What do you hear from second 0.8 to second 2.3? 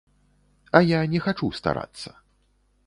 я не хачу старацца.